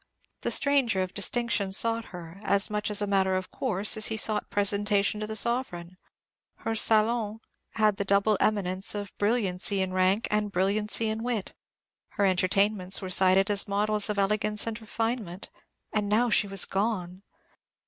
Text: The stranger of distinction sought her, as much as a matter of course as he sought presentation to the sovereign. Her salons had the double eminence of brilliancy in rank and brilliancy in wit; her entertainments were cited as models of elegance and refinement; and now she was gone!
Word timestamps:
The 0.41 0.49
stranger 0.49 1.03
of 1.03 1.13
distinction 1.13 1.71
sought 1.71 2.05
her, 2.05 2.39
as 2.43 2.71
much 2.71 2.89
as 2.89 3.03
a 3.03 3.05
matter 3.05 3.35
of 3.35 3.51
course 3.51 3.95
as 3.95 4.07
he 4.07 4.17
sought 4.17 4.49
presentation 4.49 5.19
to 5.19 5.27
the 5.27 5.35
sovereign. 5.35 5.95
Her 6.55 6.73
salons 6.73 7.39
had 7.75 7.97
the 7.97 8.03
double 8.03 8.35
eminence 8.39 8.95
of 8.95 9.15
brilliancy 9.19 9.79
in 9.79 9.93
rank 9.93 10.27
and 10.31 10.51
brilliancy 10.51 11.07
in 11.07 11.21
wit; 11.21 11.53
her 12.17 12.25
entertainments 12.25 12.99
were 12.99 13.11
cited 13.11 13.51
as 13.51 13.67
models 13.67 14.09
of 14.09 14.17
elegance 14.17 14.65
and 14.65 14.81
refinement; 14.81 15.51
and 15.93 16.09
now 16.09 16.31
she 16.31 16.47
was 16.47 16.65
gone! 16.65 17.21